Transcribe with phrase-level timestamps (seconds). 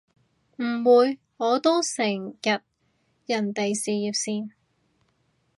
[0.55, 2.59] 唔會，我都成日
[3.27, 4.49] 人哋事業線